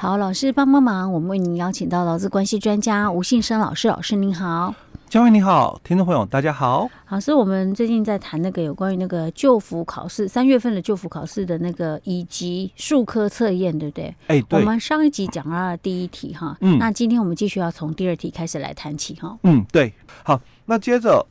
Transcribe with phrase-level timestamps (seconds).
[0.00, 4.72] 好，老师帮帮忙，我们为您邀请到劳资关系专家吴信生老师，老师您好。
[5.08, 6.88] 嘉惠你好，听众朋友大家好。
[7.08, 14.14] 老师，我们最近在谈那个有关于那个旧服考试，三月份的旧服考试的那个以及数科测验，对不对？
[14.28, 14.60] 哎，对。
[14.60, 19.36] 我们上一集讲到了第一题哈，嗯，那今天我们继续要从第二题开始来谈起哈。
[19.42, 19.92] 嗯，对。
[20.22, 21.26] 好，那接着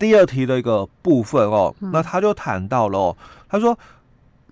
[0.00, 3.16] 第二题的一个部分哦，嗯、那他就谈到了哦，
[3.48, 3.78] 他说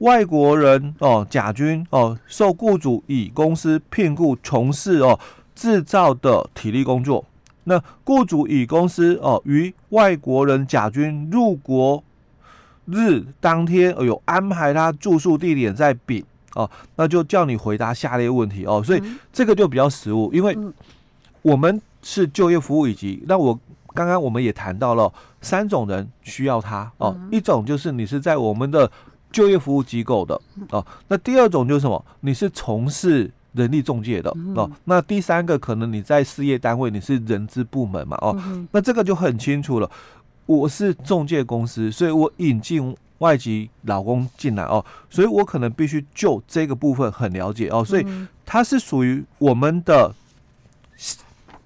[0.00, 5.18] 外国人哦，甲军哦，受雇主乙公司聘雇从事哦
[5.54, 7.24] 制造的体力工作。
[7.64, 12.02] 那雇主乙公司哦，于外国人甲军入国
[12.86, 16.24] 日当天有安排他住宿地点在丙
[16.54, 18.82] 哦，那就叫你回答下列问题哦。
[18.82, 19.02] 所以
[19.32, 20.56] 这个就比较实务，因为
[21.42, 23.58] 我们是就业服务以及那我
[23.92, 25.12] 刚刚我们也谈到了
[25.42, 28.90] 三种人需要他哦，一种就是你是在我们的
[29.30, 32.04] 就业服务机构的哦，那第二种就是什么？
[32.20, 33.30] 你是从事。
[33.54, 38.36] 人力中介的哦，那第三个可能你在事业单位，你是人资部门嘛哦，
[38.70, 39.90] 那这个就很清楚了。
[40.44, 48.06] 我是中介公司，所以我引进外籍老公进来哦，所以我可能必须就这个部分很了解哦，所以
[48.44, 50.14] 它是属于我们的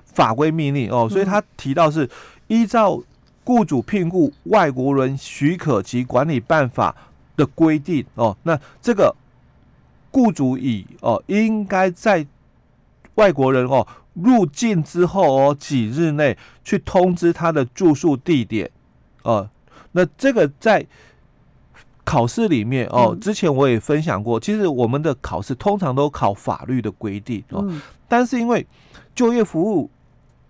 [0.07, 2.09] 法规命令哦，所以他提到是
[2.47, 2.99] 依照
[3.45, 6.95] 雇主聘雇外国人许可及管理办法
[7.37, 9.15] 的规定哦，那这个。
[10.15, 12.27] 雇主乙哦，应该在
[13.15, 18.71] 外国人哦入境之后哦几日内去通知他的住宿地点
[19.23, 19.49] 哦。
[19.93, 20.87] 那这个在
[22.05, 27.67] 考试里面哦，之前我也分享过，其实我们的考试通常都考法律的规定哦，
[28.07, 28.67] 但是因为
[29.15, 29.89] 就业服务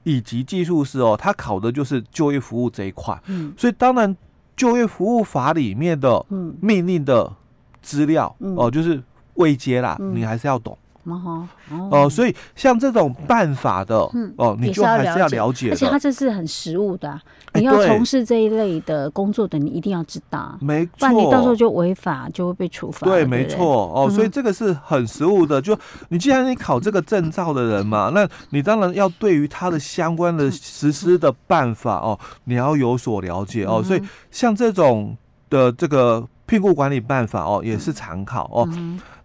[0.03, 3.17] 以及技术师哦，他考的就是就业服务这一块，
[3.57, 4.17] 所以当然
[4.57, 6.25] 就业服务法里面的
[6.61, 7.33] 命令的
[7.81, 9.03] 资料哦，就是。
[9.37, 10.77] 未接啦，嗯、你还是要懂。
[11.05, 17.23] 哦，哦、呃，所以像这种办法的，嗯，哦、呃，你就还是要了解，而且它这是很实务的、啊。
[17.55, 23.07] 你要从事这一类的工作的，你一定要知道，没错，不然你到时候就违法，就会被处罚。
[23.07, 25.61] 对，没错，哦，所以这个是很实务的。
[25.61, 25.79] 就
[26.09, 33.83] 你既然你考这个证照的人嘛，那你当然要对于他的相关的实施的办法哦，你要有所了解哦。
[33.83, 35.17] 所以像这种
[35.51, 38.69] 的这个聘雇管理办法哦，也是常考哦。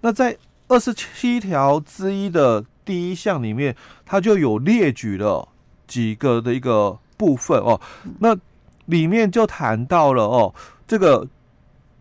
[0.01, 0.37] 那在
[0.67, 3.75] 二十七条之一的第一项里面，
[4.05, 5.47] 它就有列举了
[5.87, 7.79] 几个的一个部分哦。
[8.19, 8.37] 那
[8.85, 10.53] 里面就谈到了哦，
[10.87, 11.27] 这个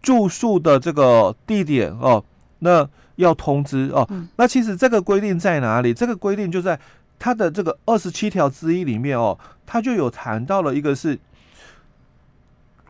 [0.00, 2.22] 住宿的这个地点哦，
[2.60, 4.08] 那要通知哦。
[4.36, 5.92] 那其实这个规定在哪里？
[5.92, 6.78] 这个规定就在
[7.18, 11.18] 它的这个二十七条之一里面哦，它就有谈到了一个是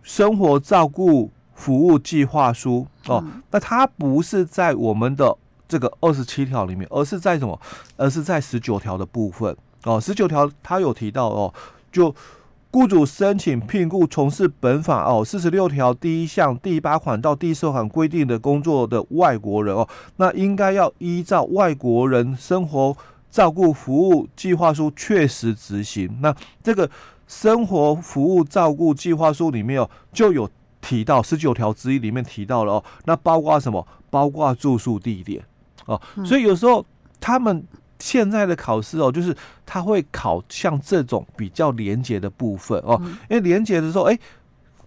[0.03, 1.31] 生活照顾。
[1.57, 5.35] 服务计划书哦，那它不是在我们的
[5.67, 7.59] 这个二十七条里面，而是在什么？
[7.97, 9.99] 而是在十九条的部分哦。
[9.99, 11.55] 十九条它有提到哦，
[11.97, 12.15] 就
[12.71, 22.95] 雇主申请聘雇从事本法哦四十六条第一项第八款到第四款规定的工作的外国人哦，那应该要依照外国人生活
[23.31, 26.19] 照顾服务计划书确实执行。
[26.21, 26.89] 那这个
[27.27, 30.49] 生活服务照顾计划书里面哦，就有。
[30.83, 33.85] 提到十九条之一里面提到了哦，那包括什么？
[34.09, 35.43] 包括住宿地点
[35.87, 36.85] 哦，所以有时候
[37.19, 37.67] 他们
[37.99, 44.19] 现在的考试哦，就是他会考像这种比较连结的部分哦，因为连结的时候，哎，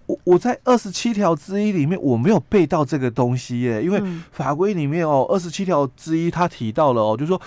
[0.05, 7.41] 我我在二十七条之一里面我没有背到这个东西耶，因为法规里面哦，二十七条之一他提到了哦，就是说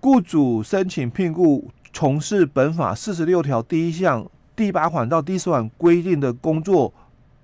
[0.00, 6.92] 雇主申请聘雇从事本法四十六条第一项第八款到第四款规定的工作。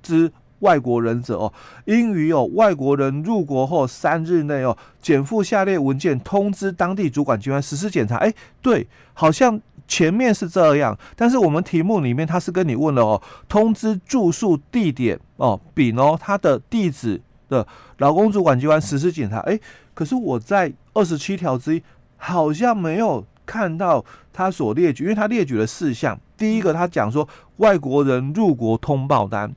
[0.02, 1.52] 之外国人者哦，
[1.84, 8.16] 应于有外国人入国后三日内哦，检附下列文件，通知当地主管机关实施检查。
[8.16, 8.32] 哎，
[8.62, 17.66] 对，好像前面是这样，但是我们题目里面他是跟你问了哦，通知住宿地点哦，丙哦，他的地址的
[17.98, 19.38] 劳工主管机关实施检查。
[19.40, 19.58] 哎，
[19.94, 21.82] 可是我在二十七条之一
[22.16, 29.52] 好像没有看到他所列举，因为他列举了四项，第一个他讲说外国人入国通报单。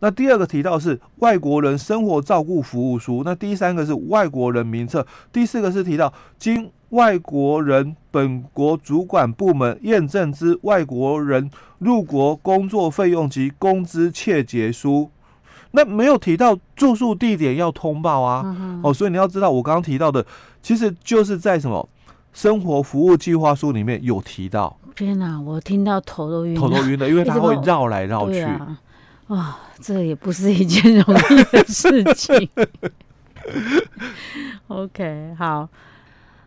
[0.00, 15.10] 那第二个提到是外国人生活照顾服务书，那第三个是外国人名册，第四个是提到经外国人本国主管部门验证之外国人入国工作费用及工资切结书，
[15.72, 20.24] 那没有提到住宿地点要通报啊，嗯、哦，所以你要知道我刚刚提到的，
[20.62, 21.88] 其实就是在什么
[22.32, 24.78] 生活服务计划书里面有提到。
[24.94, 28.46] 天哪，我听到头都晕，头都晕了，因为它会绕来绕去。
[29.28, 32.48] 哇，这也不是一件容易的事情。
[34.68, 35.68] OK，好，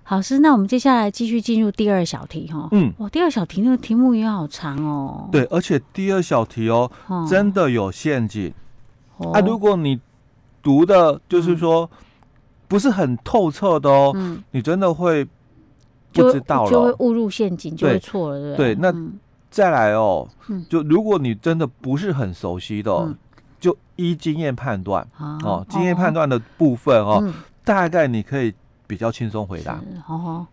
[0.03, 2.67] 好是那我们接下来继续进入第二小题哈。
[2.71, 5.29] 嗯，哇，第二小题那个题目也好长哦。
[5.31, 7.27] 对，而且第二小题哦，哦。
[7.29, 8.53] 真的有陷阱。
[9.17, 9.99] 哦、啊，如果你
[10.61, 11.89] 读的就是说
[12.67, 15.25] 不是很透彻的哦，嗯，你真的会
[16.13, 18.93] 不知道了，就会误入陷阱，就会错了，对对，对，那
[19.49, 23.05] 再来哦，嗯、就如果你真的不是很熟悉的、哦。
[23.07, 23.17] 嗯
[23.59, 27.33] 就依经验判断哦，经验判断的部分哦，嗯、
[27.65, 28.53] 大概你可以
[28.87, 29.77] 比较轻松回答。
[30.07, 30.47] 哦，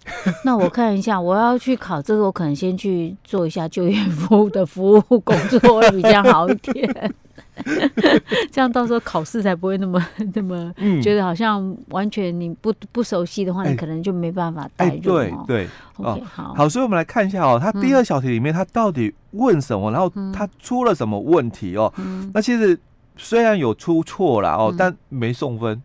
[0.45, 7.15] 那我看一下，我要去考这个，我可能先去做一下就业服务的服务工作会比较好一点。
[8.53, 10.05] 这样到时候考试才不会那么
[10.35, 10.73] 那么
[11.03, 15.01] 觉得好像完全你不不熟悉的话，你可能就没办法带入。
[15.03, 21.93] 对对，OK，好，好，所以我们来看一下哦，他第二小题里面他到底问什么，然后他出了什么问题哦？
[22.33, 22.79] 那其实。
[23.19, 25.83] 虽然有出错了哦，但没送分。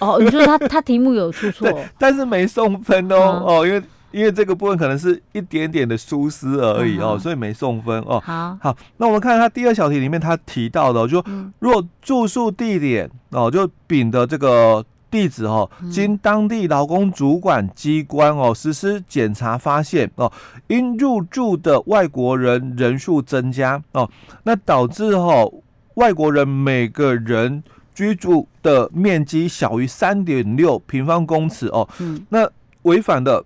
[0.00, 3.80] 哦，你说他 他题目有出错，但是没送分哦哦，因为
[4.10, 8.20] 因为这个部分可能是一点点的疏失而已哦，所以没送分哦。
[8.24, 11.24] 好，好，那我们看它第二小题里面它提到的，就
[11.58, 20.32] 若住宿地点哦，就丙的这个地址哦，经当地劳工主管机关哦实施检查发现哦，
[20.66, 24.08] 因入住的外国人人数增加哦，
[24.44, 25.52] 那导致哦。
[25.94, 27.60] 外国人每个人
[27.92, 32.48] 居住的面积小于三点六平方公尺哦，嗯，那
[32.82, 33.44] 违反的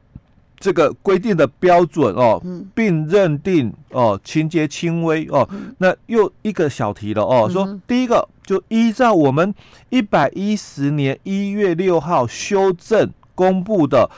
[0.62, 5.49] 这个规定的标准哦，嗯，并认定哦情节轻微哦，
[5.79, 9.53] 那又一个小题了哦，说第一个就依照我们
[9.91, 14.09] 一百一十年一月六号修正公布的。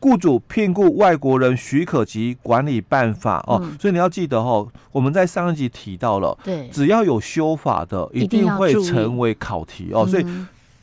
[0.00, 10.06] 雇主聘雇外国人许可及管理办法哦，嗯、所以你要记得哦，我们在上一集提到了，对，只要有修法的，一定会成为考题哦。
[10.06, 10.24] 所以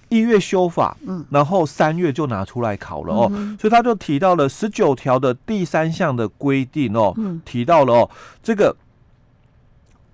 [0.09, 3.29] 一月修法，嗯，然后三月就拿出来考了哦。
[3.33, 8.09] 嗯、所以他就提到了十九条的第三项的规定哦，嗯、提到了哦，
[8.41, 8.75] 这个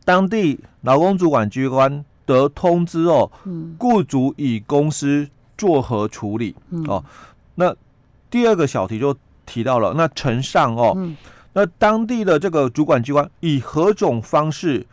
[0.04, 7.04] 当地劳工主管机关得通知哦，嗯，雇主以公司作何处理、嗯、哦，
[7.56, 7.76] 那。
[8.32, 9.14] 第二个小题就
[9.46, 11.18] 提到了，那呈上哦，嗯、
[11.52, 14.88] 那当地的这个主管机关以何种方式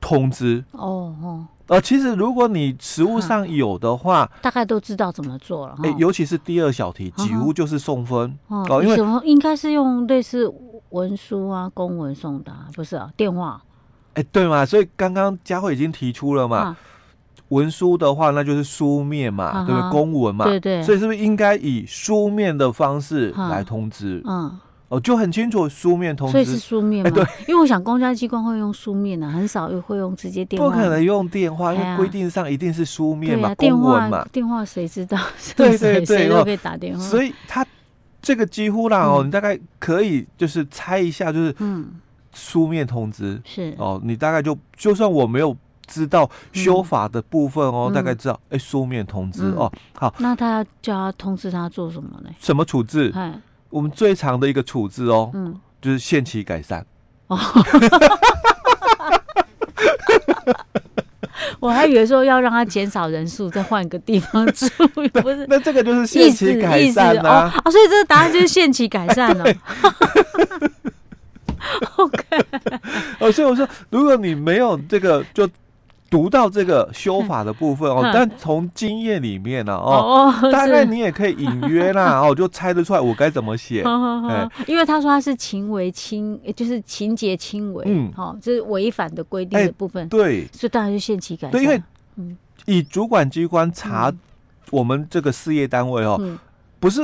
[0.00, 0.64] 通知？
[0.72, 5.76] 哦哦，呃，其实如果你实物上有的话，大概都知道怎么做了。
[5.84, 9.22] 哎、欸，尤其是第二小题，几乎就是送分哦，因为什么？
[9.24, 10.52] 应该是用类似
[10.88, 13.08] 文书啊、公文送达，不是啊？
[13.16, 13.62] 电话？
[14.14, 14.66] 哎、欸，对嘛？
[14.66, 16.56] 所以刚刚佳慧已经提出了嘛。
[16.58, 16.76] 啊
[17.50, 19.90] 文书的话，那就是书面嘛，对不对？
[19.90, 20.80] 公文嘛，对对。
[20.84, 24.22] 所以是不是应该以书面的方式来通知？
[24.24, 24.56] 嗯，
[24.90, 26.32] 哦，就很清楚书面通知。
[26.32, 27.10] 所以是书面嘛？
[27.10, 30.68] 欸、对，因为我想公家机关会用书面的、啊，很少会用直接电话。
[30.68, 34.26] 不可能用电话，因为规定上一定是书面嘛，公文嘛。
[34.32, 35.16] 电话谁知道？
[35.56, 37.02] 对对对，谁都可以打电话。
[37.02, 37.64] 所以他
[38.20, 41.88] 这个几乎啦哦，嗯、你大概可以就是猜一下，就是嗯，
[42.34, 45.56] 书面通知是哦，你大概就就算我没有。
[45.92, 49.72] 知道修法的部分哦，嗯、大概知道哎，书面通知、嗯、哦。
[49.94, 52.30] 好，那他叫他通知他做什么呢？
[52.38, 53.12] 什么处置？
[53.70, 56.84] 嘿我们最长的一个处置哦，嗯，就是限期改善。
[57.28, 57.38] 哦，
[61.60, 64.66] 我还以为说要让他减少人数，再换个地方住，
[65.22, 65.46] 不是？
[65.48, 69.44] 那这个就是限期改善啊，哦，所以这个答案就是限期改善了。
[71.96, 72.22] OK，
[73.20, 75.48] 哦，所以我说，如果你没有这个，就。
[76.10, 83.84] 读到这个修法的部分哦，但从经验里面呢哦，大概你也可以隐约啦 哦，就猜得出来我该怎么写。
[84.66, 90.08] 因为他说他是情为轻，就是情节轻微，嗯，好，就是违反的规定的部分。
[90.08, 91.52] 对，所以当然就限期改善。
[91.52, 91.80] 对，因为
[92.66, 94.12] 以主管机关查
[94.70, 96.20] 我们这个事业单位哦，
[96.80, 97.00] 不是。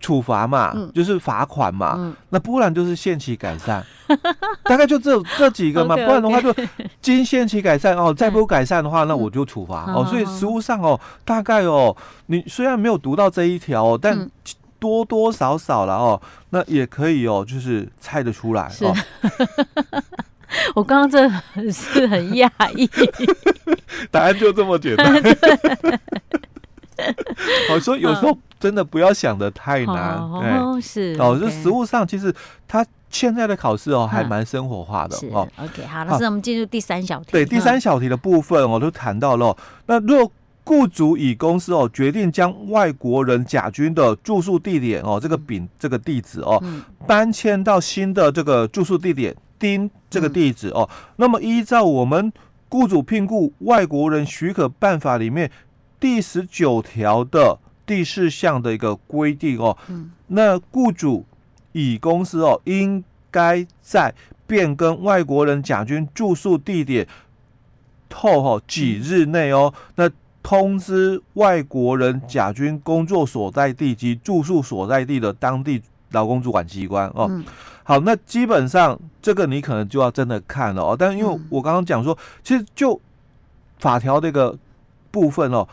[0.00, 3.84] 处罚嘛，嗯、就是罚款嘛，嗯、那不然就是限期改善，
[4.64, 6.52] 大概就这这几个嘛不然的话就
[7.00, 10.04] 经限期改善哦，再不改善的话，那我就处罚、嗯、哦。
[10.06, 11.94] 所以实务上哦，大概哦，
[12.26, 14.28] 你虽然没有读到这一条哦，但
[14.78, 18.96] 多多少少了哦，那也可以哦，就是猜得出来哦。
[20.74, 21.28] 我刚刚这
[21.70, 22.88] 是很讶异，
[24.10, 25.22] 答案就这么简单。
[27.68, 32.32] 好，所以有时候真的不要想的太难，哦，是哦，就实物上其实
[32.68, 35.48] 他现在的考试哦还蛮生活化的哦。
[35.56, 37.32] OK，好，老师，我们进入第三小题。
[37.32, 39.56] 对，第三小题的部分我都谈到了。
[39.86, 40.30] 那若
[40.62, 46.62] 雇主乙公司哦决定将外国人甲军的住宿地点哦这个丙这个地址哦
[47.06, 52.30] 搬迁到新的这个住宿地点丁这个地址哦，那么依照我们
[52.68, 55.50] 雇主聘雇外国人许可办法里面。
[55.98, 57.58] 第十九条的
[57.90, 61.26] 第四项的一个规定哦，嗯，那雇主
[61.72, 64.14] 乙公司哦，应该在
[64.46, 67.04] 变更外国人甲军住宿地点
[68.14, 70.08] 后哦几日内哦，那
[70.40, 75.82] 通知外国人甲军工作所在地及住宿所在地的当地
[76.12, 77.26] 劳工主管机关哦。
[77.28, 77.44] 嗯
[77.82, 80.96] 好，那基本上这个你可能就要真的看了哦。
[80.96, 83.00] 但是因为我刚刚讲说，其实就
[83.80, 84.56] 法条这个
[85.10, 85.66] 部分哦，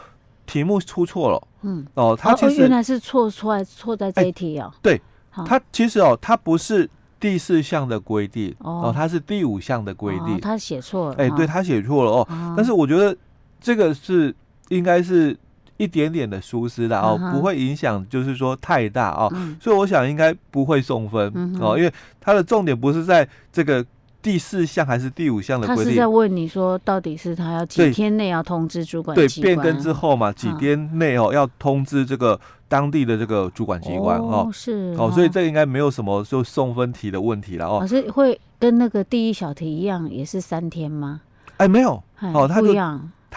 [0.47, 1.47] 题目出错了。
[1.61, 1.85] 嗯。
[1.93, 4.73] 哦，他其实原来是错出来错在这一题哦。
[4.81, 4.99] 对，
[5.45, 6.89] 他其实哦，他不是
[7.19, 10.39] 第四项的规定哦，它是第五项的规定。
[10.39, 11.15] 他写错了。
[11.19, 12.27] 哎，对他写错了哦。
[12.55, 13.15] 但是我觉得
[13.61, 14.35] 这个是
[14.69, 15.37] 应该是。
[15.79, 23.85] 一点点的疏失的哦，不会影响，就是说太大哦，嗯、所以我想应该不会送分、嗯、哦，因为它的重点不是在这个
[24.27, 41.21] 第四项还是第五项的规定，他是在问你说到底是他要几天内要通知主管机关，对，变更之后嘛，几天内哦要通知这个当地的这个主管机关哦，是哦，所以这个应该没有什么就送分题的问题了哦，是会跟那个第一小题一样，也是三天吗？
[41.55, 42.03] 哎，没有。
[42.33, 42.73] 哦，它不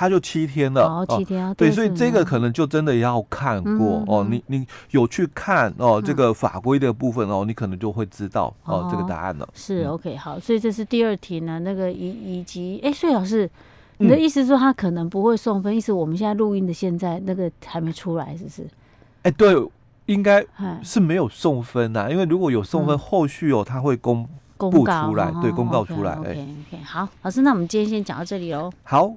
[0.00, 9.46] 他就七天了，哦，七天啊，对，所以这个可能就真的要看过哦，你你有去看哦，这个法规的部分哦，你可能就会知道哦这个答案了。
[9.52, 13.46] 是 OK 好，所以这是第二题呢，那个以以及哎，所以老师，
[13.98, 18.66] 你的意思说他可能不会送分，意思我们现在录音的现在那个还没出来，是不是？
[19.24, 19.54] 哎，对，
[20.06, 20.42] 应该
[20.82, 24.26] 是没有送分呐，因为如果有送分，后续哦他会公
[24.56, 26.12] 布出来，对，公告出来。
[26.12, 28.72] 哎，OK OK 好，老师，那我们今天先讲到这里喽。
[28.82, 29.14] 好。